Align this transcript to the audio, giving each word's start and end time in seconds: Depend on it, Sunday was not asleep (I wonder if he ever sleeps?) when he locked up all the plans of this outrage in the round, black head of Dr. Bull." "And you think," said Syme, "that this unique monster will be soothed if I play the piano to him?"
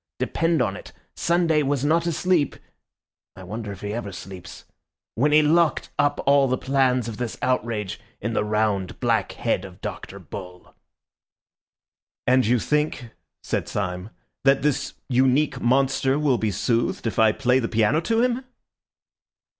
Depend 0.17 0.63
on 0.63 0.75
it, 0.75 0.93
Sunday 1.15 1.61
was 1.61 1.85
not 1.85 2.07
asleep 2.07 2.55
(I 3.35 3.43
wonder 3.43 3.71
if 3.71 3.81
he 3.81 3.93
ever 3.93 4.11
sleeps?) 4.11 4.65
when 5.13 5.31
he 5.31 5.43
locked 5.43 5.91
up 5.99 6.19
all 6.25 6.47
the 6.47 6.57
plans 6.57 7.07
of 7.07 7.17
this 7.17 7.37
outrage 7.43 7.99
in 8.19 8.33
the 8.33 8.43
round, 8.43 8.99
black 8.99 9.33
head 9.33 9.63
of 9.63 9.79
Dr. 9.79 10.17
Bull." 10.17 10.73
"And 12.25 12.47
you 12.47 12.57
think," 12.57 13.11
said 13.43 13.67
Syme, 13.67 14.09
"that 14.43 14.63
this 14.63 14.95
unique 15.07 15.61
monster 15.61 16.17
will 16.17 16.39
be 16.39 16.49
soothed 16.49 17.05
if 17.05 17.19
I 17.19 17.31
play 17.31 17.59
the 17.59 17.69
piano 17.69 18.01
to 18.01 18.21
him?" 18.23 18.43